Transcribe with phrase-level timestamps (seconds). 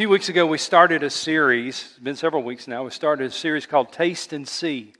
[0.00, 3.30] few weeks ago, we started a series, it's been several weeks now, we started a
[3.30, 4.94] series called Taste and See,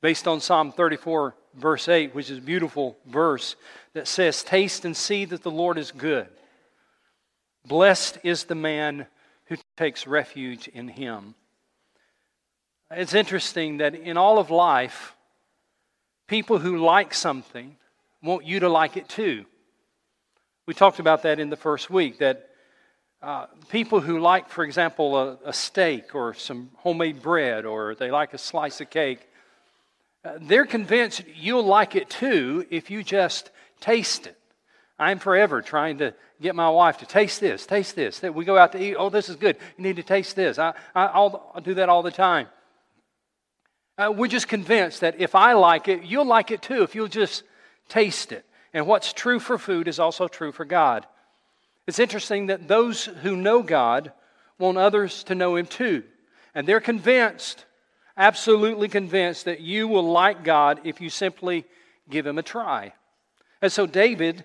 [0.00, 3.56] based on Psalm 34, verse 8, which is a beautiful verse
[3.94, 6.28] that says, Taste and see that the Lord is good.
[7.66, 9.08] Blessed is the man
[9.46, 11.34] who takes refuge in him.
[12.92, 15.16] It's interesting that in all of life,
[16.28, 17.74] people who like something
[18.22, 19.46] want you to like it too.
[20.68, 22.49] We talked about that in the first week that
[23.22, 28.10] uh, people who like, for example, a, a, steak or some homemade bread or they
[28.10, 29.20] like a slice of cake,
[30.24, 34.36] uh, they're convinced you'll like it too if you just taste it.
[34.98, 38.20] I'm forever trying to get my wife to taste this, taste this.
[38.20, 39.56] That We go out to eat, oh, this is good.
[39.76, 40.58] You need to taste this.
[40.58, 42.46] I, I, will do that all the time.
[43.98, 47.08] Uh, we're just convinced that if I like it, you'll like it too if you'll
[47.08, 47.42] just
[47.88, 48.46] taste it.
[48.72, 51.06] And what's true for food is also true for God.
[51.86, 54.12] It's interesting that those who know God
[54.58, 56.04] want others to know Him too.
[56.54, 57.64] And they're convinced,
[58.16, 61.64] absolutely convinced, that you will like God if you simply
[62.08, 62.92] give Him a try.
[63.62, 64.44] And so David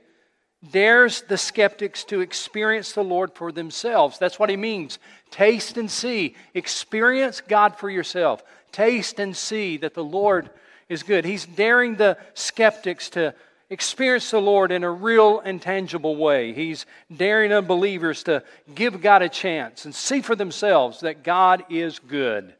[0.72, 4.18] dares the skeptics to experience the Lord for themselves.
[4.18, 5.00] That's what he means.
[5.30, 6.36] Taste and see.
[6.54, 8.44] Experience God for yourself.
[8.72, 10.50] Taste and see that the Lord
[10.90, 11.26] is good.
[11.26, 13.34] He's daring the skeptics to
[13.70, 16.54] experience the Lord in a real and tangible way.
[16.54, 16.86] He's
[17.16, 22.54] daring unbelievers to give God a chance and see for themselves that God is good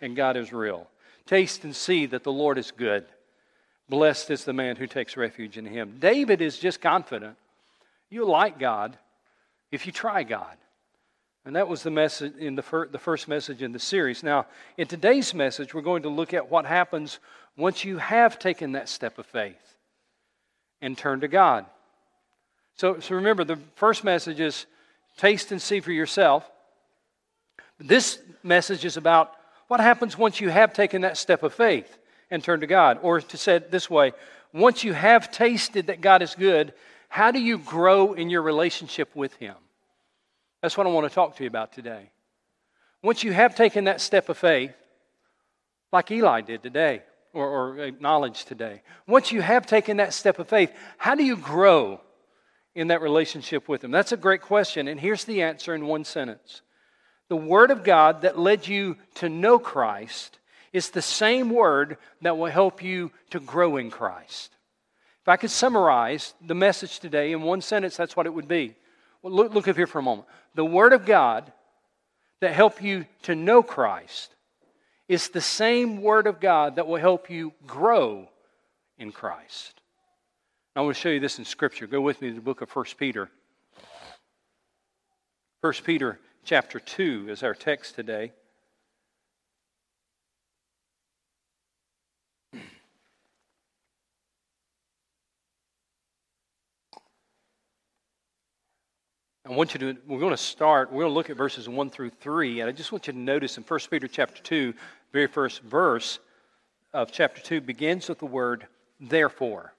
[0.00, 0.86] and God is real.
[1.26, 3.04] Taste and see that the Lord is good.
[3.88, 5.96] Blessed is the man who takes refuge in him.
[5.98, 7.36] David is just confident.
[8.08, 8.96] You'll like God
[9.72, 10.56] if you try God.
[11.44, 14.22] And that was the message in the, fir- the first message in the series.
[14.22, 17.18] Now, in today's message, we're going to look at what happens
[17.56, 19.70] once you have taken that step of faith
[20.80, 21.66] and turn to God.
[22.76, 24.66] So, so remember, the first message is
[25.16, 26.48] taste and see for yourself.
[27.78, 29.32] This message is about
[29.68, 31.98] what happens once you have taken that step of faith
[32.30, 32.98] and turned to God.
[33.02, 34.12] Or to say it this way,
[34.52, 36.72] once you have tasted that God is good,
[37.08, 39.54] how do you grow in your relationship with Him?
[40.62, 42.10] That's what I want to talk to you about today.
[43.02, 44.72] Once you have taken that step of faith,
[45.92, 50.48] like Eli did today, or, or acknowledged today, once you have taken that step of
[50.48, 52.00] faith, how do you grow
[52.74, 53.90] in that relationship with Him?
[53.90, 56.62] That's a great question, and here's the answer in one sentence.
[57.28, 60.38] The Word of God that led you to know Christ
[60.72, 64.56] is the same Word that will help you to grow in Christ.
[65.22, 68.74] If I could summarize the message today in one sentence, that's what it would be.
[69.22, 70.26] Well, look, look up here for a moment.
[70.54, 71.52] The Word of God
[72.40, 74.34] that help you to know Christ
[75.10, 78.28] is the same Word of God that will help you grow
[78.96, 79.80] in Christ.
[80.76, 81.88] I want to show you this in Scripture.
[81.88, 83.28] Go with me to the book of 1 Peter.
[85.62, 88.30] 1 Peter chapter 2 is our text today.
[99.50, 101.90] I want you to, we're going to start, we're going to look at verses 1
[101.90, 104.72] through 3, and I just want you to notice in 1 Peter chapter 2,
[105.12, 106.18] very first verse
[106.92, 108.66] of chapter 2 begins with the word
[109.00, 109.74] therefore.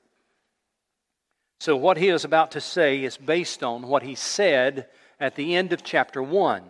[1.60, 4.88] So what he is about to say is based on what he said
[5.20, 6.64] at the end of chapter 1.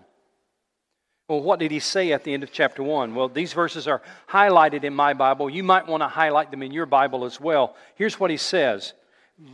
[1.28, 3.16] Well, what did he say at the end of chapter 1?
[3.16, 5.50] Well, these verses are highlighted in my Bible.
[5.50, 7.78] You might want to highlight them in your Bible as well.
[7.96, 8.94] Here's what he says,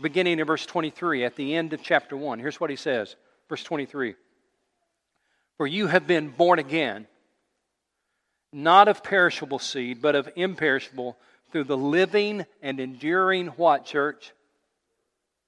[0.02, 2.40] beginning in verse 23, at the end of chapter 1.
[2.40, 3.16] Here's what he says
[3.50, 4.16] Verse 23
[5.58, 7.08] For you have been born again,
[8.52, 11.18] not of perishable seed, but of imperishable,
[11.52, 14.34] through the living and enduring what, church?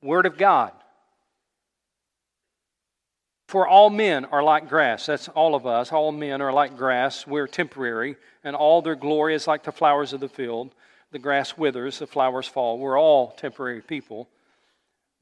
[0.02, 0.72] Word of God.
[3.48, 5.08] For all men are like grass.
[5.08, 5.92] That's all of us.
[5.92, 7.26] All men are like grass.
[7.26, 10.74] We're temporary, and all their glory is like the flowers of the field.
[11.12, 12.78] The grass withers, the flowers fall.
[12.78, 14.30] We're all temporary people.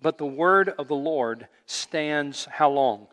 [0.02, 3.08] But the word of the Lord stands how long?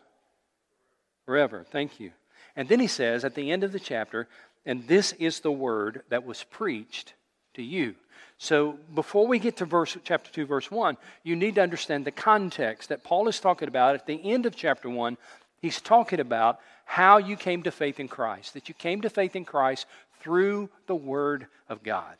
[1.25, 1.65] Forever.
[1.71, 2.11] Thank you.
[2.55, 4.27] And then he says at the end of the chapter,
[4.65, 7.13] and this is the word that was preached
[7.53, 7.95] to you.
[8.37, 12.11] So before we get to verse chapter 2 verse 1, you need to understand the
[12.11, 15.17] context that Paul is talking about at the end of chapter 1.
[15.61, 19.35] He's talking about how you came to faith in Christ, that you came to faith
[19.35, 19.87] in Christ
[20.19, 22.17] through the word of God.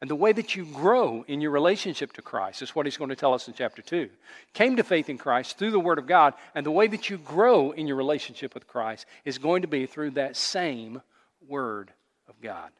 [0.00, 3.10] And the way that you grow in your relationship to Christ is what he's going
[3.10, 4.08] to tell us in chapter 2.
[4.52, 7.18] Came to faith in Christ through the Word of God, and the way that you
[7.18, 11.02] grow in your relationship with Christ is going to be through that same
[11.48, 11.90] Word
[12.28, 12.70] of God.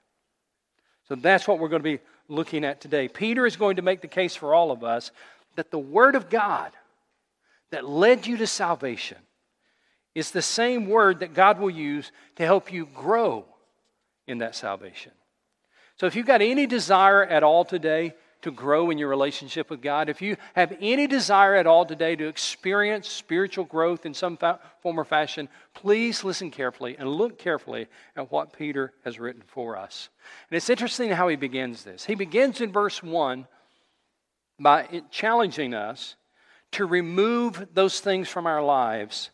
[1.08, 3.08] So that's what we're going to be looking at today.
[3.08, 5.10] Peter is going to make the case for all of us
[5.56, 6.72] that the Word of God
[7.70, 9.18] that led you to salvation
[10.14, 13.44] is the same word that God will use to help you grow
[14.26, 15.12] in that salvation.
[15.96, 19.82] So if you've got any desire at all today to grow in your relationship with
[19.82, 24.36] God, if you have any desire at all today to experience spiritual growth in some
[24.36, 29.42] fa- form or fashion, please listen carefully and look carefully at what Peter has written
[29.46, 30.08] for us.
[30.50, 32.04] And it's interesting how he begins this.
[32.04, 33.46] He begins in verse 1
[34.60, 36.16] by challenging us
[36.72, 39.30] to remove those things from our lives,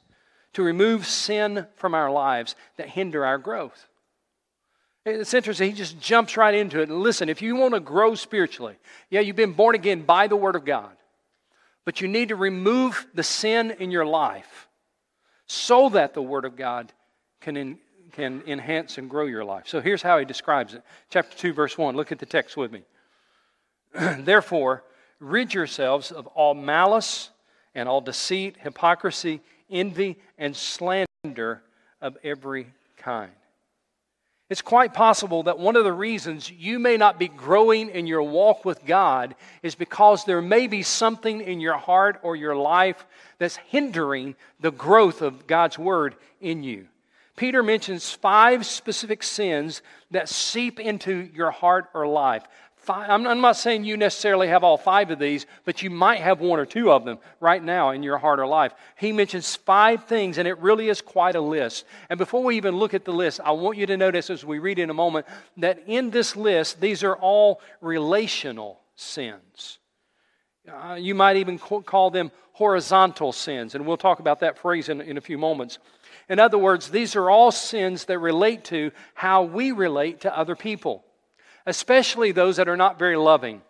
[0.55, 3.89] to remove sin from our lives that hinder our growth.
[5.07, 5.71] It's interesting.
[5.71, 6.89] He just jumps right into it.
[6.89, 8.77] And listen, if you want to grow spiritually,
[9.11, 10.97] yeah, you've been born again by the Word of God,
[11.85, 14.69] but you need to remove the sin in your life
[15.47, 16.91] so that the Word of God
[17.41, 17.79] can,
[18.13, 19.65] can enhance and grow your life.
[19.67, 20.83] So here's how he describes it.
[21.11, 21.95] Chapter 2, verse 1.
[21.95, 22.83] Look at the text with me.
[23.93, 24.85] Therefore,
[25.21, 27.29] rid yourselves of all malice
[27.75, 31.63] and all deceit, hypocrisy, envy, and slander
[32.01, 33.33] of every kind.
[34.55, 38.23] It's quite possible that one of the reasons you may not be growing in your
[38.23, 39.35] walk with God
[39.65, 43.05] is because there may be something in your heart or your life
[43.39, 46.87] that's hindering the growth of God's Word in you.
[47.35, 52.45] Peter mentions five specific sins that seep into your heart or life.
[52.85, 56.41] Five, I'm, not saying you necessarily have all five of these, but you might have
[56.41, 58.75] one or two of them right now in your heart or life.
[58.97, 61.87] He mentions five things, and it really is quite a list.
[62.11, 64.59] And before we even look at the list, I want you to notice as we
[64.59, 65.25] read in a moment
[65.57, 69.79] that in this list, these are all relational sins.
[70.71, 75.01] Uh, you might even call them horizontal sins, and we'll talk about that phrase in,
[75.01, 75.79] in a few moments.
[76.29, 80.55] In other words, these are all sins that relate to how we relate to other
[80.55, 81.03] people
[81.67, 83.63] especially those that are not very loving.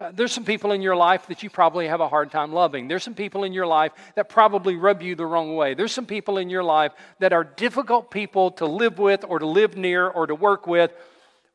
[0.00, 2.86] Uh, there's some people in your life that you probably have a hard time loving.
[2.86, 5.74] There's some people in your life that probably rub you the wrong way.
[5.74, 9.46] There's some people in your life that are difficult people to live with or to
[9.46, 10.92] live near or to work with.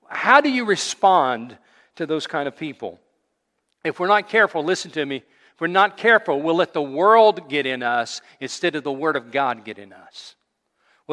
[0.10, 1.58] How do you respond
[1.96, 3.00] to those kind of people?
[3.86, 5.18] If we're not careful, listen to me.
[5.18, 9.16] If we're not careful, we'll let the world get in us instead of the Word
[9.16, 10.36] of God get in us.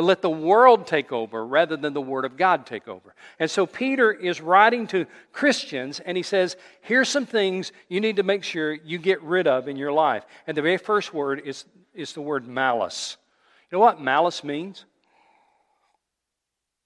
[0.03, 3.15] Let the world take over rather than the Word of God take over.
[3.39, 8.17] And so Peter is writing to Christians and he says, Here's some things you need
[8.17, 10.25] to make sure you get rid of in your life.
[10.47, 11.65] And the very first word is,
[11.95, 13.17] is the word malice.
[13.71, 14.85] You know what malice means?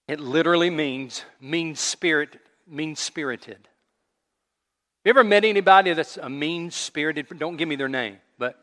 [0.06, 3.68] It literally means mean spirit, mean spirited.
[5.04, 7.26] You ever met anybody that's a mean spirited?
[7.38, 8.58] Don't give me their name, but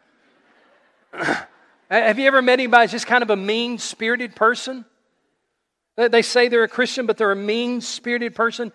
[1.91, 4.85] Uh, have you ever met anybody that's just kind of a mean spirited person?
[5.97, 8.71] They say they're a Christian, but they're a mean spirited person.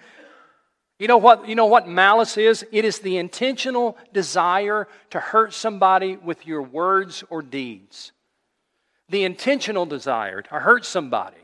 [0.99, 2.67] You know what, you know what malice is?
[2.71, 8.13] It is the intentional desire to hurt somebody with your words or deeds.
[9.09, 11.39] The intentional desire to hurt somebody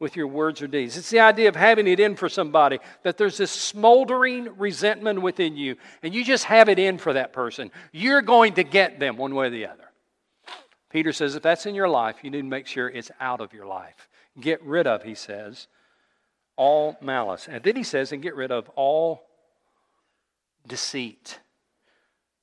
[0.00, 0.96] with your words or deeds.
[0.96, 5.56] It's the idea of having it in for somebody, that there's this smoldering resentment within
[5.56, 7.70] you, and you just have it in for that person.
[7.92, 9.85] You're going to get them one way or the other.
[10.96, 13.52] Peter says if that's in your life, you need to make sure it's out of
[13.52, 14.08] your life.
[14.40, 15.66] Get rid of, he says,
[16.56, 17.48] all malice.
[17.50, 19.26] And then he says, and get rid of all
[20.66, 21.38] deceit.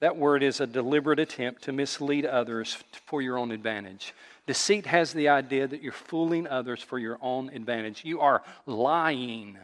[0.01, 2.77] That word is a deliberate attempt to mislead others
[3.07, 4.13] for your own advantage.
[4.45, 8.05] Deceit has the idea that you're fooling others for your own advantage.
[8.05, 9.57] You are lying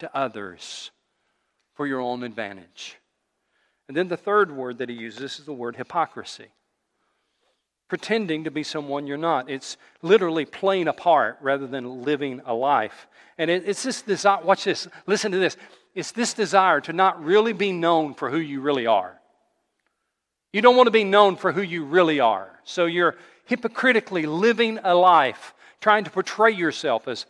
[0.00, 0.90] to others
[1.74, 2.96] for your own advantage.
[3.86, 6.48] And then the third word that he uses is the word hypocrisy
[7.88, 9.50] pretending to be someone you're not.
[9.50, 13.06] It's literally playing a part rather than living a life.
[13.38, 15.56] And it, it's this desire, watch this, listen to this.
[15.94, 19.20] It's this desire to not really be known for who you really are.
[20.52, 22.60] You don't want to be known for who you really are.
[22.64, 27.26] So you're hypocritically living a life, trying to portray yourself as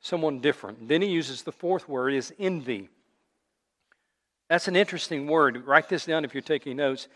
[0.00, 0.88] someone different.
[0.88, 2.88] Then he uses the fourth word is envy.
[4.48, 5.66] That's an interesting word.
[5.66, 7.08] Write this down if you're taking notes.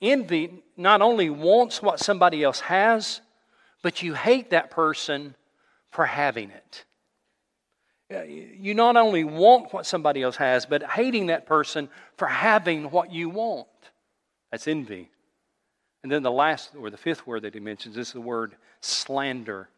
[0.00, 3.20] Envy not only wants what somebody else has,
[3.82, 5.34] but you hate that person
[5.90, 6.84] for having it.
[8.12, 12.90] Uh, you not only want what somebody else has, but hating that person for having
[12.90, 13.68] what you want.
[14.50, 15.10] That's envy.
[16.02, 19.68] And then the last, or the fifth word that he mentions is the word slander.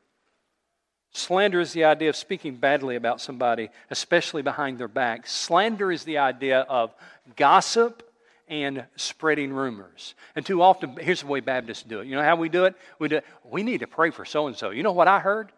[1.12, 5.26] Slander is the idea of speaking badly about somebody, especially behind their back.
[5.26, 6.94] Slander is the idea of
[7.36, 8.08] gossip
[8.52, 10.14] and spreading rumors.
[10.36, 12.06] And too often, here's the way Baptists do it.
[12.06, 12.76] You know how we do it?
[12.98, 14.68] We do we need to pray for so and so.
[14.68, 15.50] You know what I heard?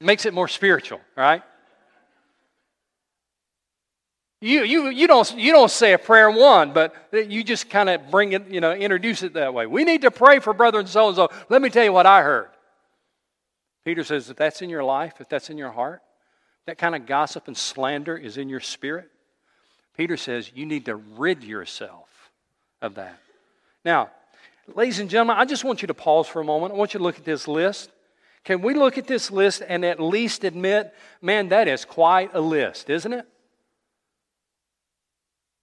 [0.00, 1.42] Makes it more spiritual, right?
[4.40, 8.10] You, you, you, don't, you don't say a prayer one, but you just kind of
[8.10, 9.66] bring it, you know, introduce it that way.
[9.66, 11.28] We need to pray for brother and so and so.
[11.48, 12.48] Let me tell you what I heard.
[13.84, 16.02] Peter says, if that's in your life, if that's in your heart,
[16.66, 19.08] that kind of gossip and slander is in your spirit,
[19.96, 22.08] Peter says you need to rid yourself
[22.82, 23.18] of that.
[23.84, 24.10] Now,
[24.74, 26.72] ladies and gentlemen, I just want you to pause for a moment.
[26.72, 27.90] I want you to look at this list.
[28.44, 32.40] Can we look at this list and at least admit, man, that is quite a
[32.40, 33.26] list, isn't it?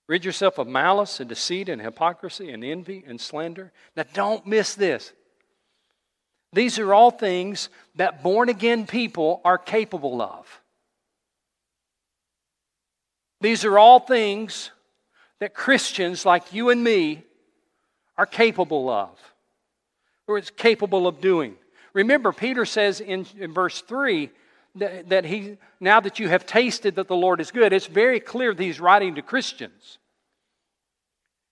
[0.08, 3.72] Rid yourself of malice and deceit and hypocrisy and envy and slander.
[3.96, 5.14] Now, don't miss this.
[6.54, 10.61] These are all things that born again people are capable of.
[13.42, 14.72] These are all things
[15.40, 17.24] that Christians like you and me
[18.18, 19.10] are capable of,
[20.28, 21.56] or it's capable of doing.
[21.94, 24.30] Remember, Peter says in, in verse 3
[24.76, 28.20] that, that he, now that you have tasted that the Lord is good, it's very
[28.20, 29.98] clear that he's writing to Christians.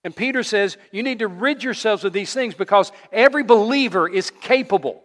[0.03, 4.29] And Peter says, you need to rid yourselves of these things because every believer is
[4.29, 5.03] capable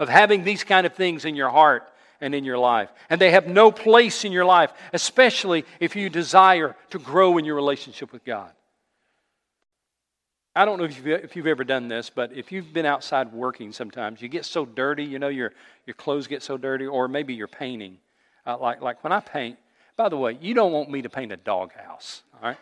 [0.00, 1.88] of having these kind of things in your heart
[2.22, 2.88] and in your life.
[3.10, 7.44] And they have no place in your life, especially if you desire to grow in
[7.44, 8.50] your relationship with God.
[10.54, 13.32] I don't know if you've, if you've ever done this, but if you've been outside
[13.32, 15.52] working sometimes, you get so dirty, you know, your,
[15.86, 17.98] your clothes get so dirty, or maybe you're painting.
[18.46, 19.58] Uh, like, like when I paint,
[19.96, 22.58] by the way, you don't want me to paint a doghouse, all right?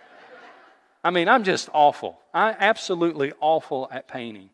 [1.02, 2.18] I mean, I'm just awful.
[2.32, 4.50] I'm absolutely awful at painting.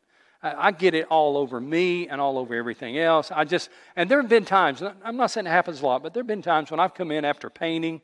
[0.54, 3.30] I, get it all over me and all over everything else.
[3.30, 6.14] I just, and there have been times, I'm not saying it happens a lot, but
[6.14, 8.02] there have been times when I've come in after painting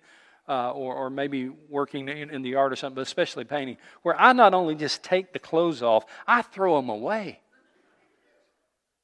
[0.48, 4.18] uh, or, or maybe working in, in the art or something, but especially painting, where
[4.20, 7.40] I not only just take the clothes off, I throw them away.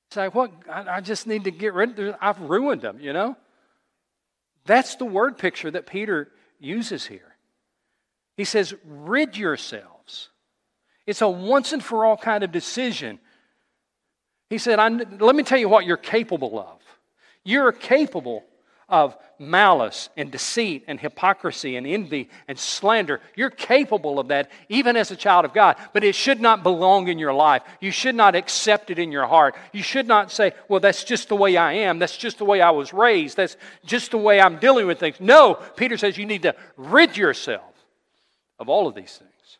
[0.09, 0.53] It's like, what?
[0.69, 2.15] I, I just need to get rid of them.
[2.21, 3.37] I've ruined them, you know?
[4.65, 7.37] That's the word picture that Peter uses here.
[8.37, 10.31] He says, rid yourselves.
[11.07, 13.19] It's a once and for all kind of decision.
[14.51, 14.79] He said,
[15.21, 16.79] Let me tell you what you're capable of.
[17.45, 18.45] You're capable
[18.89, 23.21] of malice and deceit and hypocrisy and envy and slander.
[23.37, 27.09] You're capable of that even as a child of God, but it should not belong
[27.09, 27.63] in your life.
[27.81, 29.55] You should not accept it in your heart.
[29.73, 31.99] You should not say, Well, that's just the way I am.
[31.99, 33.37] That's just the way I was raised.
[33.37, 35.21] That's just the way I'm dealing with things.
[35.21, 37.75] No, Peter says you need to rid yourself
[38.59, 39.59] of all of these things.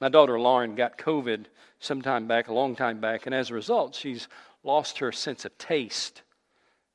[0.00, 1.46] My daughter Lauren got COVID
[1.84, 4.28] some time back, a long time back, and as a result, she's
[4.62, 6.22] lost her sense of taste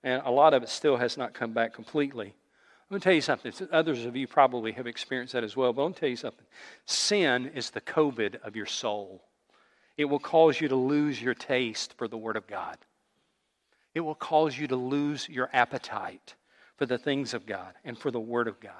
[0.04, 2.28] and a lot of it still has not come back completely.
[2.28, 3.54] I'm going to tell you something.
[3.72, 6.16] Others of you probably have experienced that as well, but I'm going to tell you
[6.16, 6.46] something.
[6.86, 9.24] Sin is the COVID of your soul.
[9.98, 12.78] It will cause you to lose your taste for the Word of God.
[13.94, 16.36] It will cause you to lose your appetite
[16.78, 18.74] for the things of God and for the Word of God.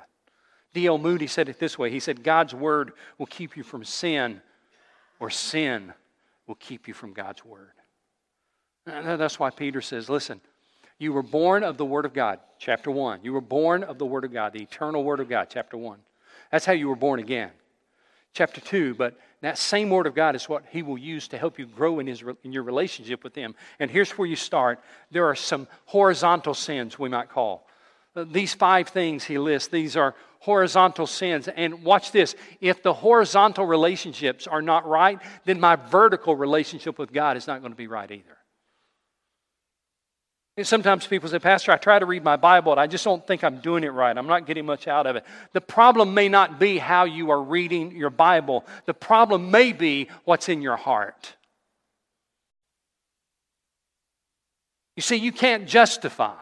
[0.74, 0.98] D.L.
[0.98, 4.42] Moody said it this way He said, God's Word will keep you from sin,
[5.20, 5.94] or sin
[6.50, 7.72] will keep you from God's Word.
[8.86, 10.42] And that's why Peter says, Listen,
[10.98, 13.20] you were born of the Word of God, chapter 1.
[13.24, 16.00] You were born of the Word of God, the eternal Word of God, chapter 1.
[16.52, 17.52] That's how you were born again.
[18.34, 21.60] Chapter 2, but that same Word of God is what He will use to help
[21.60, 23.56] you grow in, his, in your relationship with Him.
[23.80, 24.82] And here's where you start.
[25.12, 27.68] There are some horizontal sins, we might call.
[28.16, 31.48] These five things He lists, these are horizontal sins.
[31.48, 37.14] And watch this if the horizontal relationships are not right, then my vertical relationship with
[37.14, 38.38] God is not going to be right either.
[40.64, 43.44] Sometimes people say, Pastor, I try to read my Bible and I just don't think
[43.44, 44.18] I'm doing it right.
[44.18, 45.24] I'm not getting much out of it.
[45.54, 50.10] The problem may not be how you are reading your Bible, the problem may be
[50.26, 51.36] what's in your heart.
[54.98, 56.36] You see, you can't justify,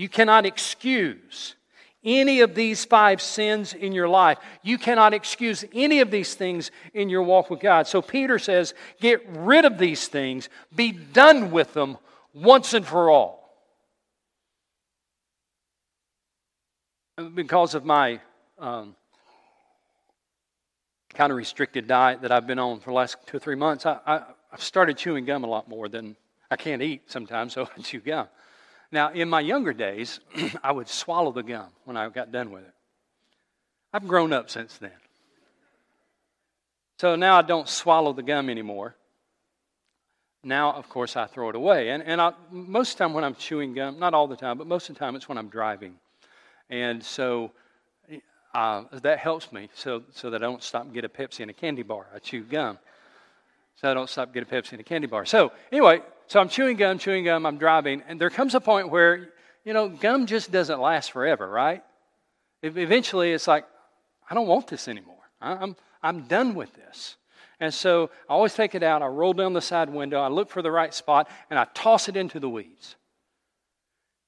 [0.00, 1.56] you cannot excuse
[2.02, 4.38] any of these five sins in your life.
[4.62, 7.86] You cannot excuse any of these things in your walk with God.
[7.86, 11.98] So Peter says, get rid of these things, be done with them
[12.32, 13.46] once and for all.
[17.34, 18.20] Because of my
[18.58, 18.96] um,
[21.12, 23.84] kind of restricted diet that I've been on for the last two or three months,
[23.84, 26.16] I, I, I've started chewing gum a lot more than
[26.50, 28.28] I can't eat sometimes, so I chew gum.
[28.92, 30.20] Now, in my younger days,
[30.62, 32.74] I would swallow the gum when I got done with it.
[33.92, 34.92] I've grown up since then.
[36.98, 38.94] So now I don't swallow the gum anymore.
[40.42, 41.90] Now, of course, I throw it away.
[41.90, 44.58] And, and I, most of the time when I'm chewing gum, not all the time,
[44.58, 45.94] but most of the time it's when I'm driving.
[46.68, 47.52] And so
[48.54, 51.50] uh, that helps me so, so that I don't stop and get a Pepsi and
[51.50, 52.06] a candy bar.
[52.14, 52.78] I chew gum.
[53.76, 55.24] So I don't stop and get a Pepsi and a candy bar.
[55.24, 58.88] So, anyway, so I'm chewing gum, chewing gum, I'm driving, and there comes a point
[58.88, 59.30] where,
[59.64, 61.82] you know, gum just doesn't last forever, right?
[62.62, 63.66] Eventually, it's like,
[64.30, 65.16] I don't want this anymore.
[65.40, 67.16] I'm, I'm done with this.
[67.58, 70.50] And so I always take it out, I roll down the side window, I look
[70.50, 72.94] for the right spot, and I toss it into the weeds.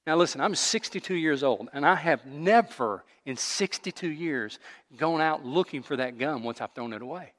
[0.05, 4.59] Now, listen, I'm 62 years old, and I have never in 62 years
[4.97, 7.31] gone out looking for that gum once I've thrown it away.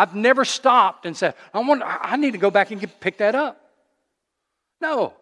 [0.00, 3.34] I've never stopped and said, I, I need to go back and get, pick that
[3.34, 3.60] up.
[4.80, 5.12] No,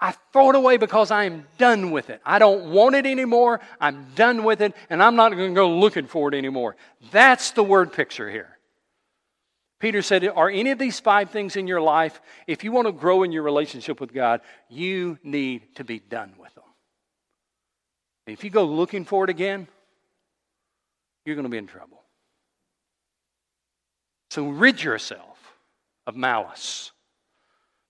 [0.00, 2.20] I throw it away because I am done with it.
[2.24, 3.58] I don't want it anymore.
[3.80, 6.76] I'm done with it, and I'm not going to go looking for it anymore.
[7.10, 8.56] That's the word picture here.
[9.80, 12.92] Peter said, Are any of these five things in your life, if you want to
[12.92, 16.62] grow in your relationship with God, you need to be done with them.
[18.28, 19.66] If you go looking for it again,
[21.24, 21.99] you're going to be in trouble.
[24.30, 25.38] So rid yourself
[26.06, 26.92] of malice.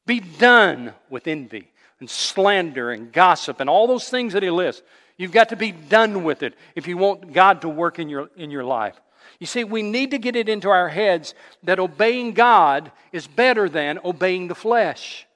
[0.06, 1.70] Be done with envy
[2.00, 4.82] and slander and gossip and all those things that he lists.
[5.16, 8.30] You've got to be done with it if you want God to work in your,
[8.36, 8.98] in your life.
[9.38, 13.68] You see, we need to get it into our heads that obeying God is better
[13.68, 15.26] than obeying the flesh.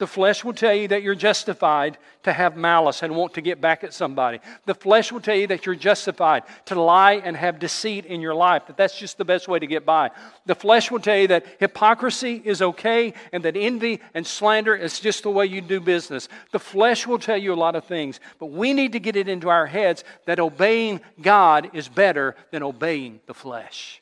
[0.00, 3.60] The flesh will tell you that you're justified to have malice and want to get
[3.60, 4.40] back at somebody.
[4.64, 8.34] The flesh will tell you that you're justified to lie and have deceit in your
[8.34, 10.10] life, that that's just the best way to get by.
[10.46, 15.00] The flesh will tell you that hypocrisy is okay and that envy and slander is
[15.00, 16.30] just the way you do business.
[16.50, 19.28] The flesh will tell you a lot of things, but we need to get it
[19.28, 24.00] into our heads that obeying God is better than obeying the flesh.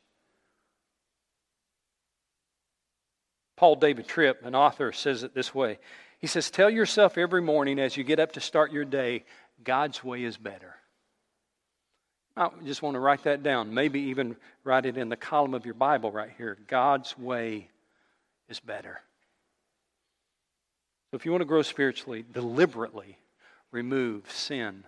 [3.58, 5.78] Paul David Tripp, an author, says it this way
[6.20, 9.24] He says, Tell yourself every morning as you get up to start your day,
[9.64, 10.76] God's way is better.
[12.36, 13.74] I just want to write that down.
[13.74, 16.56] Maybe even write it in the column of your Bible right here.
[16.68, 17.68] God's way
[18.48, 19.00] is better.
[21.10, 23.18] So if you want to grow spiritually, deliberately
[23.72, 24.84] remove sin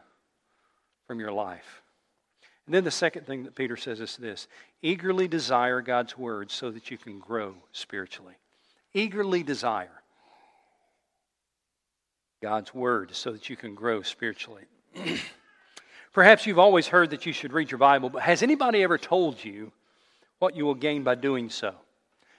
[1.09, 1.83] from your life.
[2.67, 4.47] And then the second thing that Peter says is this
[4.81, 8.37] eagerly desire God's word so that you can grow spiritually
[8.95, 10.03] eagerly desire
[12.43, 14.65] God's Word so that you can grow spiritually.
[16.13, 19.45] Perhaps you've always heard that you should read your Bible, but has anybody ever told
[19.45, 19.71] you
[20.39, 21.75] what you will gain by doing so?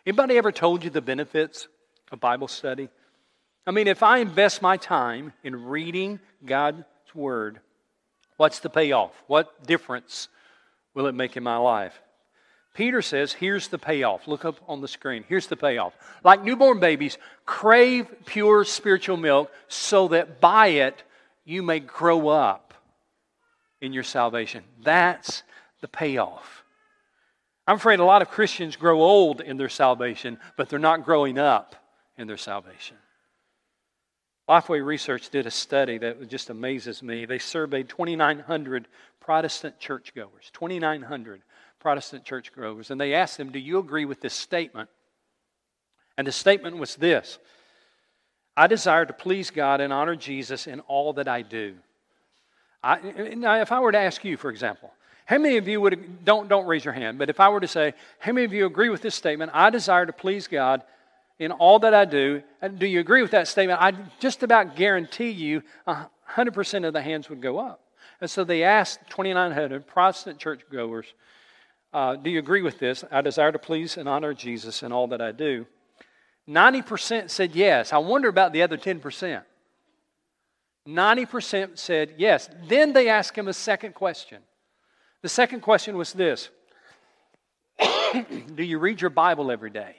[0.06, 1.67] Anybody ever told you the benefits
[2.12, 2.89] of Bible study?
[3.65, 7.60] I mean, if I invest my time in reading God's Word,
[8.38, 9.12] what's the payoff?
[9.28, 10.28] What difference
[10.93, 12.02] will it make in my life?
[12.73, 14.27] Peter says, here's the payoff.
[14.27, 15.25] Look up on the screen.
[15.27, 15.93] Here's the payoff.
[16.23, 21.03] Like newborn babies, crave pure spiritual milk so that by it
[21.43, 22.73] you may grow up
[23.81, 24.63] in your salvation.
[24.84, 25.43] That's
[25.81, 26.63] the payoff.
[27.67, 31.38] I'm afraid a lot of Christians grow old in their salvation, but they're not growing
[31.38, 31.75] up
[32.17, 32.97] in their salvation.
[34.49, 37.25] Lifeway Research did a study that just amazes me.
[37.25, 38.88] They surveyed 2,900
[39.19, 41.41] Protestant churchgoers, 2,900
[41.82, 44.89] Protestant churchgoers, and they asked them, Do you agree with this statement?
[46.17, 47.39] And the statement was this
[48.56, 51.76] I desire to please God and honor Jesus in all that I do.
[52.84, 53.00] I,
[53.36, 54.91] now, if I were to ask you, for example,
[55.26, 57.67] how many of you would, don't, don't raise your hand, but if I were to
[57.67, 59.52] say, how many of you agree with this statement?
[59.54, 60.82] I desire to please God
[61.39, 62.44] in all that I do.
[62.62, 63.82] And do you agree with that statement?
[63.82, 67.82] I just about guarantee you 100% of the hands would go up.
[68.20, 71.08] And so they asked 2,900 Protestant churchgoers,
[71.93, 73.04] uh, do you agree with this?
[73.12, 75.65] I desire to please and honor Jesus in all that I do.
[76.47, 77.93] 90% said yes.
[77.93, 79.43] I wonder about the other 10%.
[80.88, 82.49] 90% said yes.
[82.67, 84.41] Then they asked him a second question.
[85.21, 86.49] The second question was this
[88.56, 89.95] Do you read your Bible every day?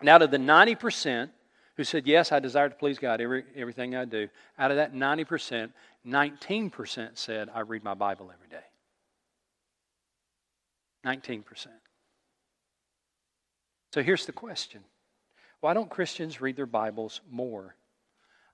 [0.00, 1.30] And out of the 90%
[1.76, 4.94] who said, Yes, I desire to please God every, everything I do, out of that
[4.94, 5.70] 90%,
[6.06, 8.64] 19% said, I read my Bible every day.
[11.04, 11.44] 19%.
[13.92, 14.82] So here's the question
[15.60, 17.74] Why don't Christians read their Bibles more?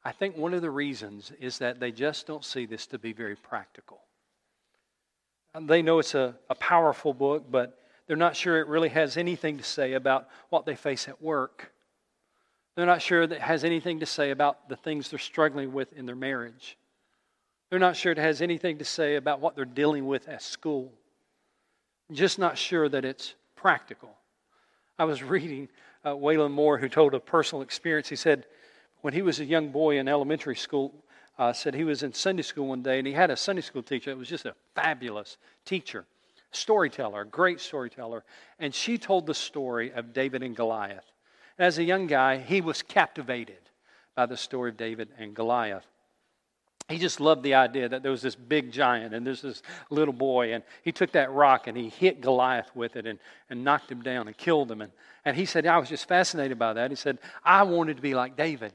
[0.05, 3.13] I think one of the reasons is that they just don't see this to be
[3.13, 4.01] very practical.
[5.55, 9.17] Uh, they know it's a, a powerful book, but they're not sure it really has
[9.17, 11.73] anything to say about what they face at work.
[12.75, 15.93] They're not sure that it has anything to say about the things they're struggling with
[15.93, 16.79] in their marriage.
[17.69, 20.93] They're not sure it has anything to say about what they're dealing with at school
[22.13, 24.11] just not sure that it's practical.
[24.99, 25.69] I was reading
[26.05, 28.09] uh, Waylon Moore, who told a personal experience.
[28.09, 28.47] He said,
[29.01, 30.95] when he was a young boy in elementary school,
[31.39, 33.83] uh, said he was in Sunday school one day and he had a Sunday school
[33.83, 36.05] teacher that was just a fabulous teacher,
[36.51, 38.25] storyteller, great storyteller.
[38.59, 41.05] And she told the story of David and Goliath.
[41.59, 43.59] As a young guy, he was captivated
[44.17, 45.87] by the story of David and Goliath.
[46.89, 50.15] He just loved the idea that there was this big giant and there's this little
[50.15, 53.19] boy and he took that rock and he hit goliath with it and,
[53.51, 54.81] and knocked him down and killed him.
[54.81, 54.91] And,
[55.25, 56.91] and he said i was just fascinated by that.
[56.91, 58.73] He said i wanted to be like david.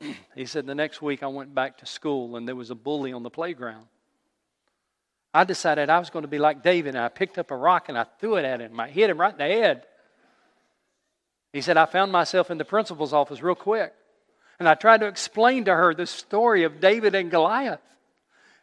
[0.36, 3.12] He said the next week i went back to school and there was a bully
[3.12, 3.86] on the playground.
[5.34, 7.88] I decided i was going to be like david and i picked up a rock
[7.88, 8.78] and i threw it at him.
[8.78, 9.82] I hit him right in the head.
[11.52, 13.92] He said i found myself in the principal's office real quick
[14.58, 17.80] and I tried to explain to her the story of David and Goliath.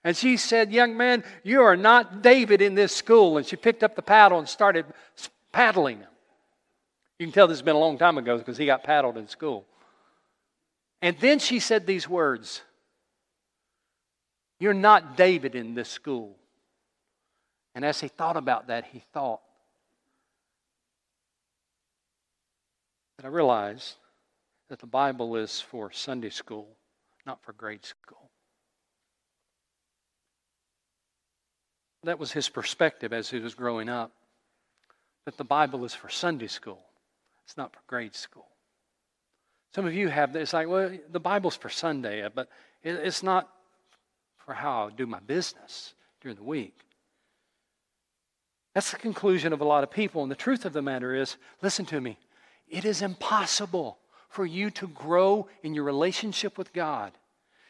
[0.03, 3.37] And she said, Young man, you are not David in this school.
[3.37, 4.85] And she picked up the paddle and started
[5.51, 6.09] paddling him.
[7.17, 9.27] You can tell this has been a long time ago because he got paddled in
[9.27, 9.65] school.
[11.01, 12.61] And then she said these words
[14.59, 16.35] You're not David in this school.
[17.73, 19.41] And as he thought about that, he thought
[23.17, 23.95] that I realized
[24.69, 26.67] that the Bible is for Sunday school,
[27.25, 28.29] not for grade school.
[32.03, 34.11] That was his perspective as he was growing up.
[35.25, 36.81] That the Bible is for Sunday school,
[37.45, 38.47] it's not for grade school.
[39.73, 42.47] Some of you have this, like, well, the Bible's for Sunday, but
[42.83, 43.49] it's not
[44.37, 46.77] for how I do my business during the week.
[48.73, 50.21] That's the conclusion of a lot of people.
[50.21, 52.17] And the truth of the matter is listen to me,
[52.67, 53.97] it is impossible
[54.35, 57.13] for you to grow in your relationship with God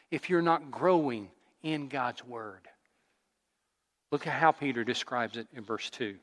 [0.10, 1.30] if you're not growing
[1.62, 2.62] in God's Word.
[4.12, 6.15] Look at how Peter describes it in verse 2.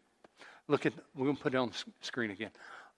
[0.67, 2.51] Look at, we're going to put it on the screen again.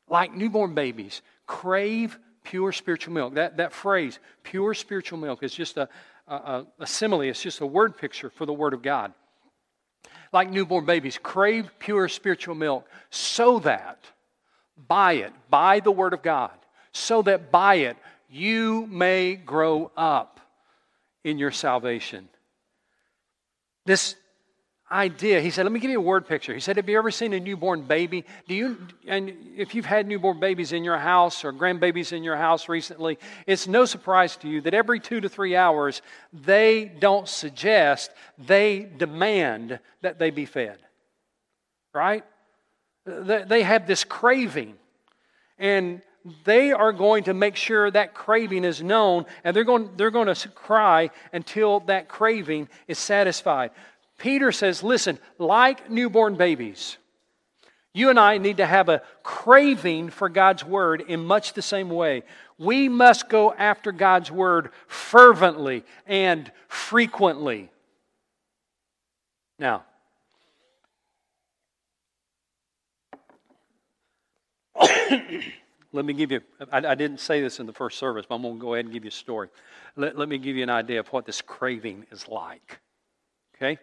[0.09, 3.35] Like newborn babies, crave pure spiritual milk.
[3.35, 5.87] That, that phrase, pure spiritual milk, is just a,
[6.27, 9.13] a, a simile, it's just a word picture for the Word of God.
[10.33, 13.99] Like newborn babies, crave pure spiritual milk so that
[14.89, 16.53] by it, by the Word of God,
[16.95, 17.97] so that by it
[18.31, 20.41] you may grow up
[21.25, 22.29] in your salvation.
[23.85, 24.15] This
[24.91, 26.55] idea, he said, let me give you a word picture.
[26.55, 28.25] He said, Have you ever seen a newborn baby?
[28.47, 32.37] Do you, and if you've had newborn babies in your house or grandbabies in your
[32.37, 36.01] house recently, it's no surprise to you that every two to three hours,
[36.33, 40.79] they don't suggest, they demand that they be fed.
[41.93, 42.25] Right?
[43.05, 44.75] They have this craving.
[45.59, 46.03] And
[46.45, 50.33] they are going to make sure that craving is known and they're going, they're going
[50.33, 53.71] to cry until that craving is satisfied.
[54.17, 56.97] Peter says, Listen, like newborn babies,
[57.93, 61.91] you and I need to have a craving for God's word in much the same
[61.91, 62.23] way.
[62.59, 67.71] We must go after God's word fervently and frequently.
[69.59, 69.85] Now,
[75.95, 76.41] Let me give you,
[76.73, 78.85] I, I, didn't say this in the first service, but I'm going to go ahead
[78.85, 79.49] and give you a story.
[79.95, 82.81] Let, let me give you an idea of what this craving is like.
[83.55, 83.79] Okay?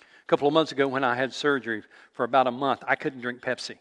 [0.00, 1.82] A couple of months ago, when I had surgery
[2.12, 3.78] for about a month, I couldn't drink Pepsi.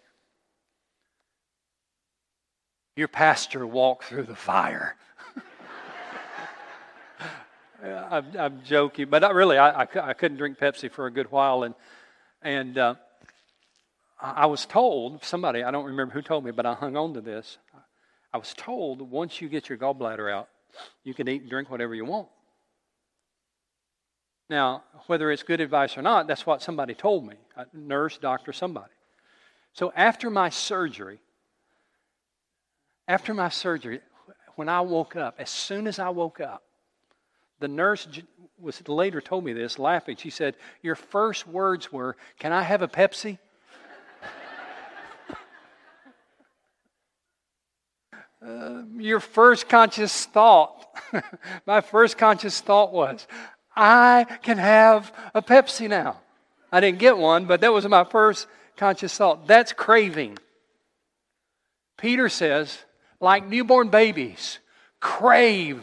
[2.95, 4.95] Your pastor walked through the fire.
[7.83, 9.57] I'm, I'm, joking, but not really.
[9.57, 11.75] I, I, I, couldn't drink Pepsi for a good while, and
[12.41, 12.95] and uh,
[14.19, 17.21] I was told, somebody, I don't remember who told me, but I hung on to
[17.21, 17.57] this.
[18.33, 20.49] I was told once you get your gallbladder out,
[21.03, 22.27] you can eat and drink whatever you want.
[24.49, 28.51] Now, whether it's good advice or not, that's what somebody told me a nurse, doctor,
[28.51, 28.91] somebody.
[29.73, 31.19] So after my surgery,
[33.07, 34.01] after my surgery,
[34.55, 36.63] when I woke up, as soon as I woke up,
[37.59, 38.07] the nurse
[38.59, 40.17] was later told me this, laughing.
[40.17, 43.37] She said, Your first words were, Can I have a Pepsi?
[48.49, 50.87] Uh, your first conscious thought,
[51.67, 53.27] my first conscious thought was,
[53.75, 56.17] I can have a Pepsi now.
[56.71, 59.45] I didn't get one, but that was my first conscious thought.
[59.45, 60.39] That's craving.
[61.97, 62.77] Peter says,
[63.19, 64.59] like newborn babies,
[64.99, 65.81] crave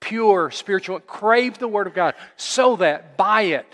[0.00, 3.66] pure spiritual, crave the Word of God so that by it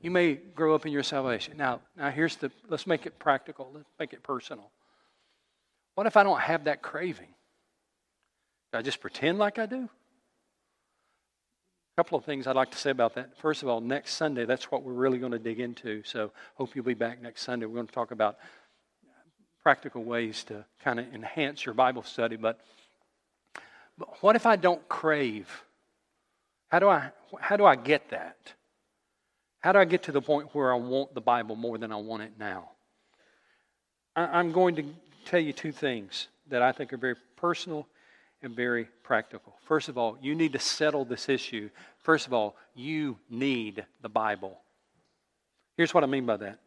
[0.00, 1.56] you may grow up in your salvation.
[1.56, 4.70] Now, now here's the, let's make it practical, let's make it personal.
[5.94, 7.28] What if I don't have that craving?
[8.76, 9.88] I just pretend like I do?
[11.96, 13.38] A couple of things I'd like to say about that.
[13.38, 16.02] First of all, next Sunday, that's what we're really going to dig into.
[16.04, 17.64] So, hope you'll be back next Sunday.
[17.66, 18.36] We're going to talk about
[19.62, 22.36] practical ways to kind of enhance your Bible study.
[22.36, 22.60] But,
[23.96, 25.48] but what if I don't crave?
[26.68, 27.10] How do I
[27.40, 28.36] how do I get that?
[29.60, 31.96] How do I get to the point where I want the Bible more than I
[31.96, 32.70] want it now?
[34.14, 34.84] I'm going to
[35.24, 37.86] tell you two things that I think are very personal
[38.46, 39.54] and very practical.
[39.64, 41.68] First of all, you need to settle this issue.
[41.98, 44.58] First of all, you need the Bible.
[45.76, 46.60] Here's what I mean by that.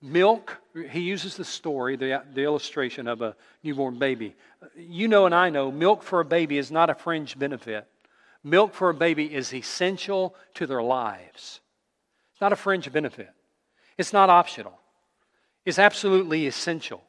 [0.00, 0.58] Milk,
[0.90, 4.36] he uses the story, the, the illustration of a newborn baby.
[4.76, 7.88] You know, and I know, milk for a baby is not a fringe benefit.
[8.44, 11.60] Milk for a baby is essential to their lives.
[12.32, 13.30] It's not a fringe benefit,
[13.96, 14.78] it's not optional,
[15.64, 17.02] it's absolutely essential.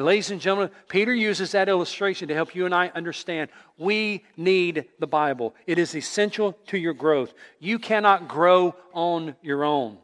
[0.00, 4.86] Ladies and gentlemen, Peter uses that illustration to help you and I understand we need
[4.98, 5.54] the Bible.
[5.66, 7.34] It is essential to your growth.
[7.58, 9.98] You cannot grow on your own.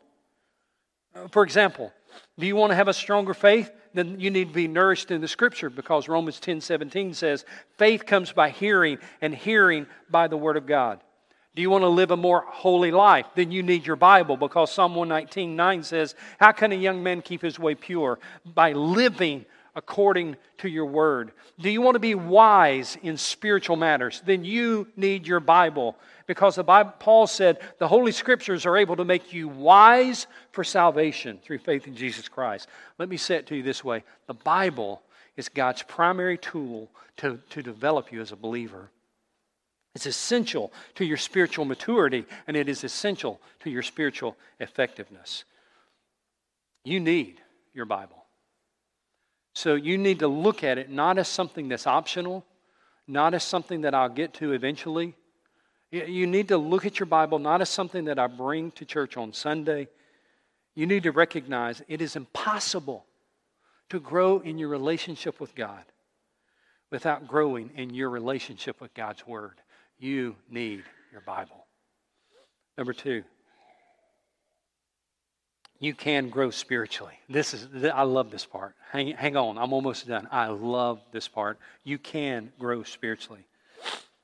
[1.14, 1.92] Uh, for example,
[2.38, 3.70] do you want to have a stronger faith?
[3.94, 7.46] Then you need to be nourished in the scripture because Romans 10 17 says,
[7.78, 11.00] faith comes by hearing, and hearing by the word of God.
[11.54, 13.24] Do you want to live a more holy life?
[13.34, 17.22] Then you need your Bible because Psalm 119 9 says, How can a young man
[17.22, 18.18] keep his way pure?
[18.44, 21.32] By living according to your word.
[21.60, 24.22] Do you want to be wise in spiritual matters?
[24.24, 28.96] Then you need your Bible because the Bible, Paul said the Holy Scriptures are able
[28.96, 32.68] to make you wise for salvation through faith in Jesus Christ.
[32.98, 35.02] Let me say it to you this way the Bible
[35.36, 38.90] is God's primary tool to, to develop you as a believer.
[39.94, 45.44] It's essential to your spiritual maturity, and it is essential to your spiritual effectiveness.
[46.84, 47.40] You need
[47.72, 48.25] your Bible.
[49.56, 52.44] So you need to look at it not as something that's optional,
[53.08, 55.14] not as something that I'll get to eventually,
[55.90, 59.16] you need to look at your Bible not as something that I bring to church
[59.16, 59.88] on Sunday.
[60.74, 63.06] You need to recognize it is impossible
[63.88, 65.84] to grow in your relationship with God
[66.90, 69.58] without growing in your relationship with God's Word.
[69.98, 71.64] You need your Bible.
[72.76, 73.24] Number two,
[75.78, 77.14] you can grow spiritually.
[77.28, 78.74] This is I love this part.
[78.90, 80.28] Hang, hang on, I'm almost done.
[80.30, 81.58] I love this part.
[81.84, 83.44] You can grow spiritually.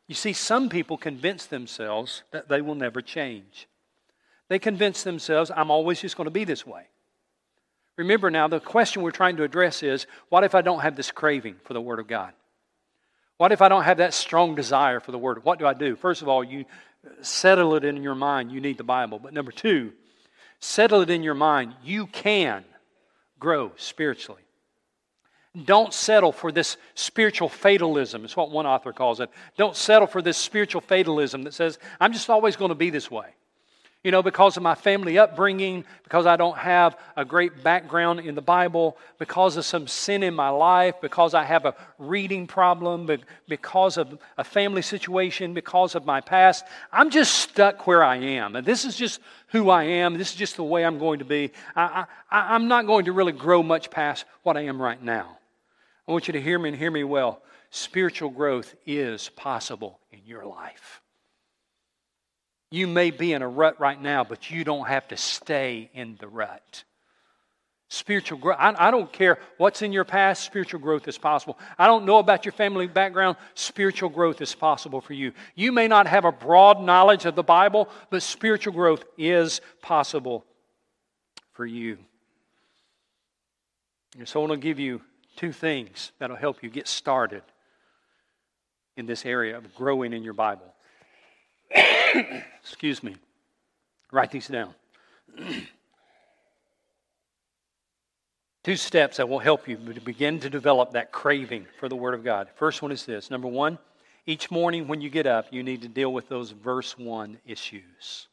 [0.09, 3.69] You see, some people convince themselves that they will never change.
[4.49, 6.85] They convince themselves, I'm always just going to be this way.
[7.97, 11.11] Remember now, the question we're trying to address is what if I don't have this
[11.11, 12.33] craving for the Word of God?
[13.37, 15.45] What if I don't have that strong desire for the Word?
[15.45, 15.97] What do I do?
[15.97, 16.65] First of all, you
[17.21, 19.19] settle it in your mind, you need the Bible.
[19.19, 19.93] But number two,
[20.63, 22.65] settle it in your mind, you can
[23.39, 24.43] grow spiritually.
[25.65, 29.29] Don't settle for this spiritual fatalism, is what one author calls it.
[29.59, 33.11] Don't settle for this spiritual fatalism that says, I'm just always going to be this
[33.11, 33.27] way.
[34.05, 38.35] You know, because of my family upbringing, because I don't have a great background in
[38.35, 43.09] the Bible, because of some sin in my life, because I have a reading problem,
[43.47, 48.57] because of a family situation, because of my past, I'm just stuck where I am.
[48.57, 49.21] And this is just
[49.53, 50.19] who I am.
[50.19, 51.53] This is just the way I'm going to be.
[51.77, 55.39] I, I, I'm not going to really grow much past what I am right now.
[56.09, 57.43] I want you to hear me and hear me well.
[57.71, 61.01] Spiritual growth is possible in your life.
[62.71, 66.17] You may be in a rut right now, but you don't have to stay in
[66.19, 66.85] the rut.
[67.93, 71.59] Spiritual growth, I, I, don't care what's in your past, spiritual growth is possible.
[71.79, 75.33] I don't know about your family background, spiritual growth is possible for you.
[75.57, 80.47] You may not have a broad knowledge of the Bible, but spiritual growth is possible
[81.53, 81.99] for you.
[84.19, 85.03] And so I want to give you
[85.37, 87.43] two things that'll help you get started
[88.97, 90.73] in this area of growing in your Bible.
[92.63, 93.17] Excuse me.
[94.11, 94.73] Write these down.
[98.63, 102.15] two steps that will help you to begin to develop that craving for the Word
[102.15, 102.49] of God.
[102.55, 103.79] First one is this number one,
[104.27, 108.29] each morning when you get up, you need to deal with those verse 1 issues.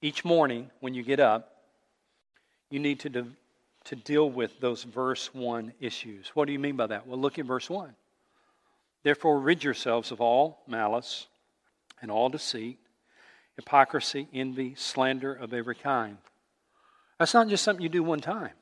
[0.00, 1.56] Each morning when you get up,
[2.70, 3.26] you need to de-
[3.84, 6.28] to deal with those verse 1 issues.
[6.34, 7.06] What do you mean by that?
[7.06, 7.94] Well, look at verse 1.
[9.02, 11.26] Therefore, rid yourselves of all malice
[12.00, 12.78] and all deceit,
[13.56, 16.16] hypocrisy, envy, slander of every kind.
[17.18, 18.52] That's not just something you do one time.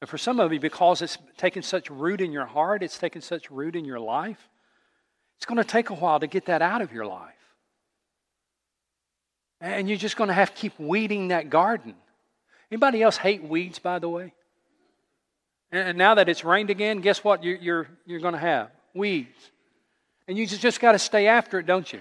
[0.00, 3.20] And for some of you, because it's taken such root in your heart, it's taken
[3.20, 4.48] such root in your life,
[5.36, 7.34] it's going to take a while to get that out of your life.
[9.60, 11.94] And you're just going to have to keep weeding that garden.
[12.70, 14.32] Anybody else hate weeds, by the way?
[15.72, 18.70] And now that it's rained again, guess what you're, you're, you're going to have?
[18.94, 19.50] Weeds.
[20.26, 22.00] And you just, just got to stay after it, don't you?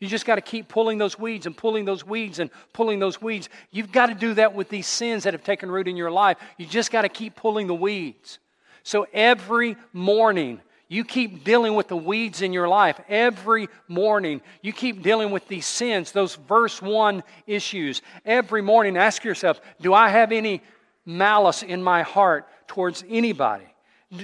[0.00, 3.20] You just got to keep pulling those weeds and pulling those weeds and pulling those
[3.20, 3.48] weeds.
[3.72, 6.38] You've got to do that with these sins that have taken root in your life.
[6.56, 8.38] You just got to keep pulling the weeds.
[8.84, 14.40] So every morning, you keep dealing with the weeds in your life every morning.
[14.62, 18.00] You keep dealing with these sins, those verse 1 issues.
[18.24, 20.62] Every morning, ask yourself Do I have any
[21.04, 23.66] malice in my heart towards anybody?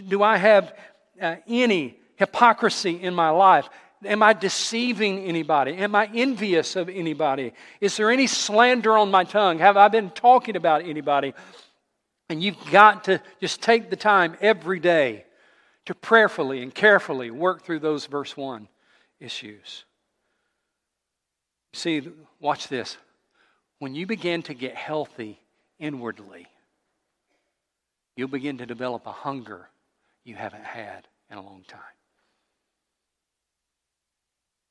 [0.08, 0.72] Do I have
[1.20, 3.68] uh, any hypocrisy in my life?
[4.04, 5.74] Am I deceiving anybody?
[5.76, 7.52] Am I envious of anybody?
[7.80, 9.58] Is there any slander on my tongue?
[9.58, 11.32] Have I been talking about anybody?
[12.28, 15.24] And you've got to just take the time every day
[15.86, 18.68] to prayerfully and carefully work through those verse 1
[19.20, 19.84] issues.
[21.72, 22.08] See,
[22.40, 22.96] watch this.
[23.78, 25.40] When you begin to get healthy
[25.78, 26.46] inwardly,
[28.16, 29.68] you'll begin to develop a hunger
[30.24, 31.80] you haven't had in a long time.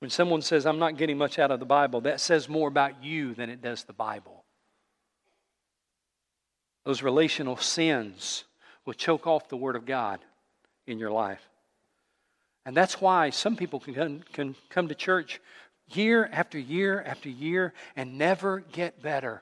[0.03, 3.01] When someone says, I'm not getting much out of the Bible, that says more about
[3.01, 4.43] you than it does the Bible.
[6.83, 8.43] Those relational sins
[8.85, 10.19] will choke off the Word of God
[10.87, 11.39] in your life.
[12.65, 15.39] And that's why some people can can come to church
[15.93, 19.41] year after year after year and never get better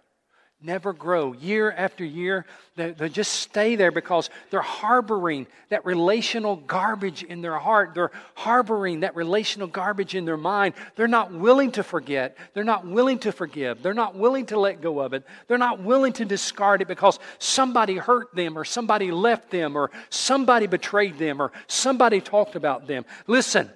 [0.61, 2.45] never grow year after year.
[2.75, 7.93] They, they, just stay there because they're harboring that relational garbage in their heart.
[7.95, 10.75] They're harboring that relational garbage in their mind.
[10.95, 12.37] They're not willing to forget.
[12.53, 13.81] They're not willing to forgive.
[13.81, 15.25] They're not willing to let go of it.
[15.47, 19.91] They're not willing to discard it because somebody hurt them or somebody left them or
[20.09, 23.05] somebody betrayed them or somebody talked about them.
[23.27, 23.69] Listen.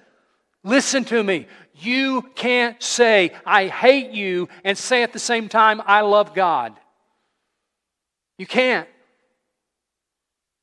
[0.66, 1.46] Listen to me.
[1.76, 6.74] You can't say, I hate you, and say at the same time, I love God.
[8.36, 8.88] You can't.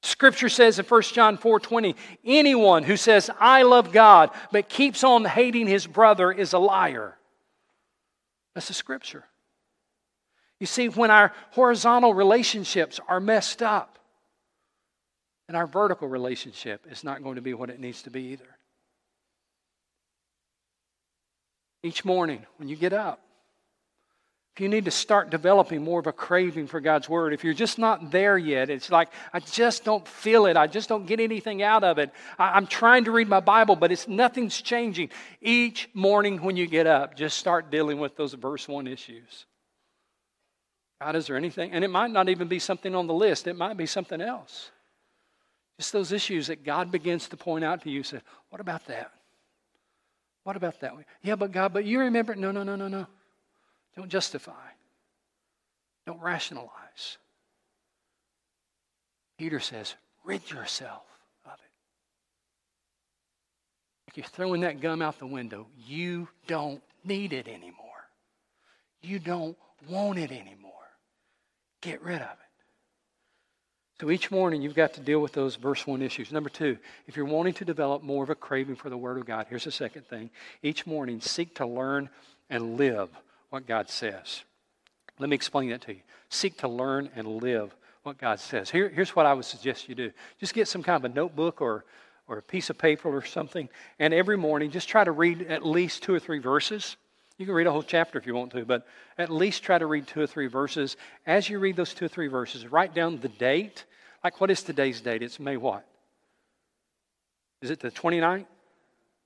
[0.02, 5.24] Scripture says in 1 John 4:20, anyone who says I love God but keeps on
[5.24, 7.18] hating his brother is a liar.
[8.54, 9.24] That's the scripture.
[10.60, 13.98] You see, when our horizontal relationships are messed up,
[15.48, 18.58] and our vertical relationship is not going to be what it needs to be either.
[21.84, 23.20] Each morning when you get up.
[24.56, 27.56] If you need to start developing more of a craving for God's Word, if you're
[27.56, 30.56] just not there yet, it's like, I just don't feel it.
[30.56, 32.12] I just don't get anything out of it.
[32.38, 35.10] I, am trying to read my Bible, but it's nothing's changing.
[35.42, 39.48] Each morning when you get up, just start dealing with those verse 1 issues.
[41.02, 41.72] God, is there anything?
[41.72, 44.70] And it might not even be something on the list, it might be something else.
[45.80, 48.04] Just those issues that God begins to point out to you.
[48.04, 48.20] Say,
[48.50, 49.12] what about that?
[50.44, 51.06] What about that one?
[51.22, 52.36] Yeah, but God, but you remember?
[52.36, 53.08] No, no, no, no, no.
[53.96, 54.52] Don't justify.
[56.06, 57.18] Don't rationalize.
[59.38, 61.04] Peter says, rid yourself
[61.46, 61.72] of it.
[64.08, 65.68] Like you're throwing that gum out the window.
[65.88, 67.74] You don't need it anymore.
[69.02, 69.58] You don't
[69.90, 70.72] want it anymore.
[71.82, 72.43] Get rid of it.
[74.02, 76.32] So each morning you've got to deal with those verse 1 issues.
[76.32, 76.78] Number two,
[77.08, 79.66] if you're wanting to develop more of a craving for the Word of God, here's
[79.66, 80.30] the second thing.
[80.62, 82.10] Each morning seek to learn
[82.50, 83.10] and live
[83.50, 84.44] what God says.
[85.20, 86.02] Let me explain that to you.
[86.30, 88.70] Seek to learn and live what God says.
[88.70, 91.62] Here, here's what I would suggest you do just get some kind of a notebook
[91.62, 91.86] or,
[92.28, 95.66] or a piece of paper or something, and every morning just try to read at
[95.66, 96.98] least two or three verses.
[97.38, 98.86] You can read a whole chapter if you want to, but
[99.18, 100.98] at least try to read two or three verses.
[101.26, 103.86] As you read those two or three verses, write down the date.
[104.24, 105.24] Like, what is today's date?
[105.24, 105.86] It's May what?
[107.62, 108.46] Is it the 29th?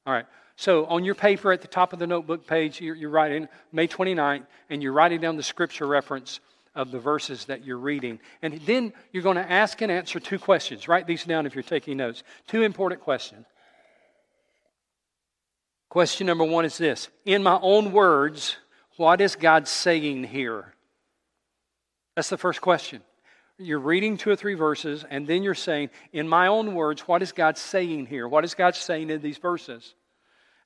[0.06, 0.26] All right.
[0.56, 3.88] So on your paper at the top of the notebook page, you're, you're writing May
[3.88, 6.40] 29th, and you're writing down the scripture reference
[6.74, 8.20] of the verses that you're reading.
[8.42, 10.88] And then you're going to ask and answer two questions.
[10.88, 12.24] Write these down if you're taking notes.
[12.48, 13.46] Two important questions.
[15.90, 18.58] Question number one is this In my own words,
[18.98, 20.74] what is God saying here?
[22.16, 23.02] That's the first question.
[23.60, 27.22] You're reading two or three verses, and then you're saying, In my own words, what
[27.22, 28.28] is God saying here?
[28.28, 29.96] What is God saying in these verses?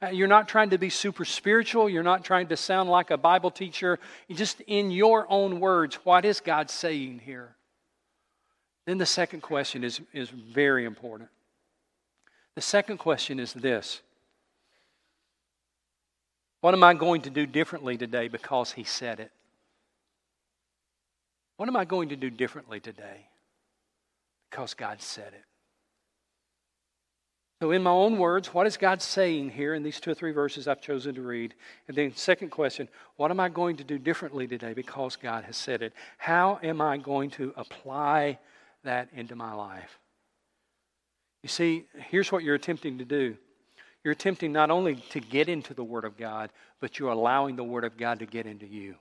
[0.03, 1.87] Uh, you're not trying to be super spiritual.
[1.87, 3.99] You're not trying to sound like a Bible teacher.
[4.31, 7.55] just in your own words, what is God saying here?
[8.87, 11.29] Then the second question is, is very important.
[12.55, 14.01] The second question is this
[16.61, 19.31] what am I going to do differently today because He said it?
[21.57, 23.27] What am I going to do differently today
[24.49, 25.43] because God said it?
[27.61, 30.31] So, in my own words, what is God saying here in these two or three
[30.31, 31.53] verses I've chosen to read?
[31.87, 32.87] And then, second question,
[33.17, 35.93] what am I going to do differently today because God has said it?
[36.17, 38.39] How am I going to apply
[38.83, 39.99] that into my life?
[41.43, 43.37] You see, here's what you're attempting to do
[44.03, 46.49] you're attempting not only to get into the Word of God,
[46.79, 48.95] but you're allowing the Word of God to get into you.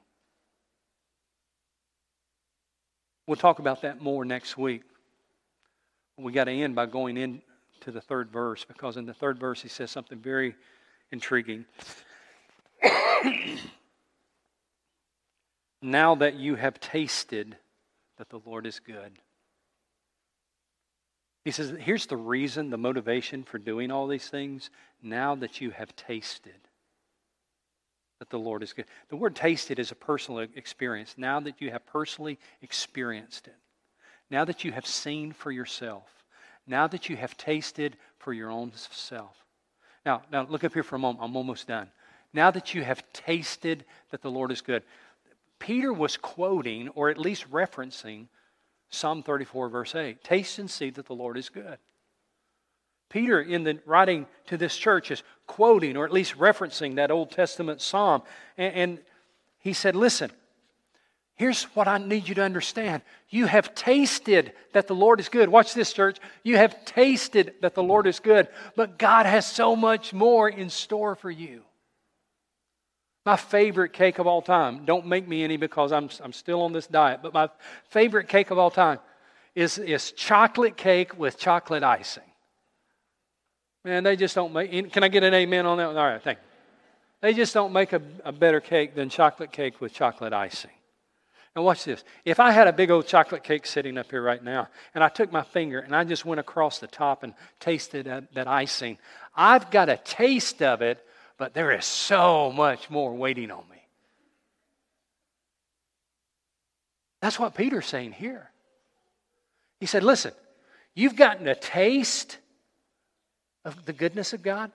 [3.27, 4.83] We'll talk about that more next week.
[6.19, 7.41] We got to end by going into
[7.87, 10.55] the third verse because in the third verse he says something very
[11.13, 11.65] intriguing.
[15.83, 17.57] now that you have tasted
[18.19, 19.13] that the Lord is good.
[21.45, 24.71] He says, here's the reason, the motivation for doing all these things
[25.03, 26.55] now that you have tasted
[28.19, 28.85] that the Lord is good.
[29.09, 31.15] The word tasted is a personal experience.
[31.17, 33.57] Now that you have personally experienced it,
[34.31, 36.05] now that you have seen for yourself,
[36.67, 39.35] now that you have tasted for your own self.
[40.05, 41.25] Now, now look up here for a moment.
[41.25, 41.91] I'm almost done.
[42.35, 44.83] Now that you have tasted that the Lord is good.
[45.59, 48.27] Peter was quoting, or at least referencing,
[48.91, 50.23] Psalm 34, verse 8.
[50.23, 51.79] Taste and see that the Lord is good.
[53.09, 57.31] Peter, in the writing to this church, is quoting or at least referencing that Old
[57.31, 58.23] Testament psalm.
[58.57, 58.99] And, and
[59.59, 60.31] he said, Listen,
[61.35, 63.03] here's what I need you to understand.
[63.29, 65.49] You have tasted that the Lord is good.
[65.49, 66.19] Watch this, church.
[66.43, 70.71] You have tasted that the Lord is good, but God has so much more in
[70.71, 71.63] store for you.
[73.27, 76.73] My favorite cake of all time, don't make me any because I'm, I'm still on
[76.73, 77.51] this diet, but my
[77.91, 78.99] favorite cake of all time
[79.55, 82.23] is, is chocolate cake with chocolate icing.
[83.85, 84.93] Man, they just don't make.
[84.93, 85.89] Can I get an amen on that?
[85.89, 86.45] All right, thank you.
[87.23, 90.71] They just don't make a, a better cake than chocolate cake with chocolate icing.
[91.55, 92.05] Now, watch this.
[92.25, 95.09] If I had a big old chocolate cake sitting up here right now, and I
[95.09, 98.99] took my finger and I just went across the top and tasted that, that icing,
[99.35, 101.05] I've got a taste of it,
[101.41, 103.79] but there is so much more waiting on me.
[107.23, 108.51] That's what Peter's saying here.
[109.79, 110.33] He said, Listen,
[110.95, 112.37] you've gotten a taste
[113.65, 114.71] of the goodness of God.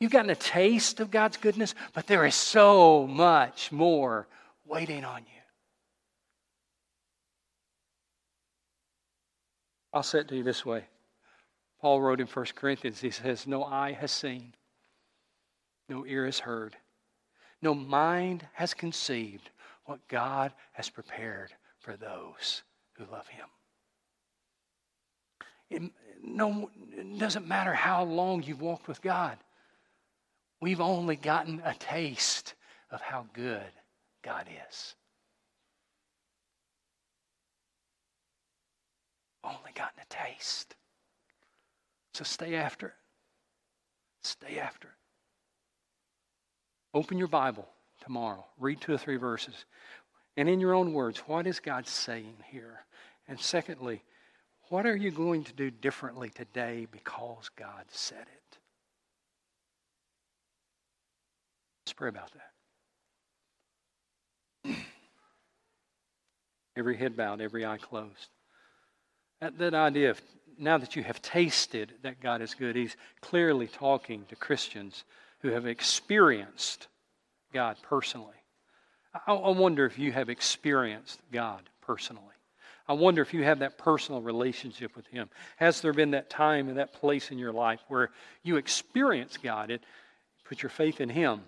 [0.00, 4.26] You've gotten a taste of God's goodness, but there is so much more
[4.66, 5.42] waiting on you.
[9.92, 10.86] I'll say it to you this way.
[11.80, 14.54] Paul wrote in 1 Corinthians, he says, No eye has seen,
[15.92, 16.74] no ear has heard,
[17.60, 19.50] no mind has conceived
[19.84, 22.62] what God has prepared for those
[22.94, 23.46] who love Him.
[25.68, 25.82] It,
[26.22, 29.36] no, it doesn't matter how long you've walked with God.
[30.62, 32.54] We've only gotten a taste
[32.90, 33.72] of how good
[34.22, 34.94] God is.
[39.44, 40.74] Only gotten a taste.
[42.14, 42.94] So stay after it.
[44.22, 45.01] Stay after it.
[46.94, 47.68] Open your Bible
[48.02, 48.44] tomorrow.
[48.58, 49.64] Read two or three verses.
[50.36, 52.84] And in your own words, what is God saying here?
[53.28, 54.02] And secondly,
[54.68, 58.58] what are you going to do differently today because God said it?
[61.84, 62.30] Let's pray about
[64.64, 64.76] that.
[66.76, 68.28] every head bowed, every eye closed.
[69.40, 70.20] That, that idea of
[70.58, 75.04] now that you have tasted that God is good, He's clearly talking to Christians
[75.42, 76.88] who have experienced
[77.52, 78.34] God personally.
[79.26, 82.22] I, I wonder if you have experienced God personally.
[82.88, 85.30] I wonder if you have that personal relationship with Him.
[85.56, 88.10] Has there been that time and that place in your life where
[88.42, 89.70] you experienced God?
[89.70, 89.82] It
[90.44, 91.42] put your faith in Him.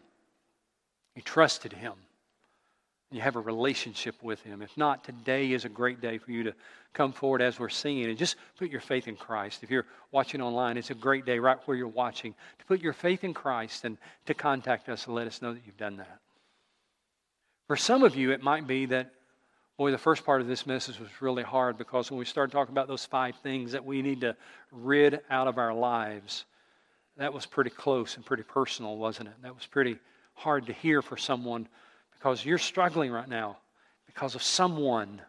[1.17, 1.95] You trusted Him.
[3.15, 4.61] You have a relationship with Him.
[4.61, 6.55] If not, today is a great day for you to
[6.93, 9.63] come forward as we're singing and just put your faith in Christ.
[9.63, 12.93] If you're watching online, it's a great day right where you're watching to put your
[12.93, 16.19] faith in Christ and to contact us and let us know that you've done that.
[17.69, 19.13] For some of you, it might be that
[19.77, 22.73] Boy, the first part of this message was really hard because when we started talking
[22.73, 24.37] about those five things that we need to
[24.71, 26.45] rid out of our lives,
[27.17, 29.35] that was pretty close and pretty personal, wasn't it?
[29.43, 29.99] That was pretty
[30.35, 31.67] hard to hear for someone
[32.19, 33.59] because you're struggling right now
[34.07, 35.21] because of someone.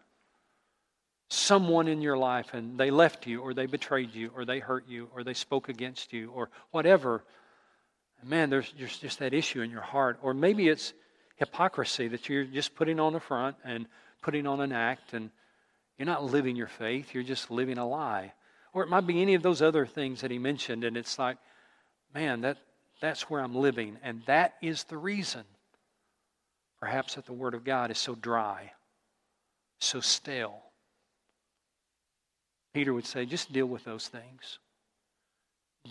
[1.27, 4.88] Someone in your life, and they left you, or they betrayed you, or they hurt
[4.88, 7.23] you, or they spoke against you, or whatever.
[8.23, 10.19] Man, there's just, that issue in your heart.
[10.21, 10.93] Or maybe it's
[11.38, 13.88] hypocrisy that you're just putting on the front and
[14.21, 15.29] putting on an act and
[15.97, 18.33] you're not living your faith, you're just living a lie.
[18.73, 21.38] Or it might be any of those other things that he mentioned, and it's like,
[22.13, 22.57] man, that,
[23.01, 23.97] that's where I'm living.
[24.03, 25.43] And that is the reason,
[26.86, 28.71] perhaps, that the Word of God is so dry,
[29.79, 30.61] so stale.
[32.75, 34.59] Peter would say, just deal with those things.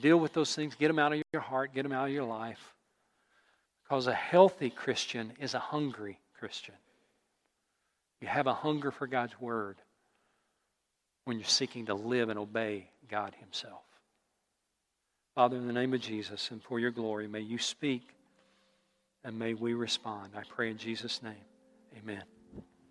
[0.01, 2.23] Deal with those things, get them out of your heart, get them out of your
[2.23, 2.75] life.
[3.83, 6.77] Because a healthy Christian is a hungry Christian.
[8.21, 9.79] You have a hunger for God's Word
[11.25, 13.83] when you're seeking to live and obey God Himself.
[15.35, 18.03] Father, in the name of Jesus and for your glory, may you speak
[19.25, 20.33] and may we respond.
[20.37, 21.35] I pray in Jesus' name.
[21.99, 22.23] Amen.